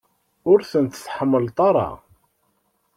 [0.51, 1.89] Ur tent-tḥemmleḍ ara?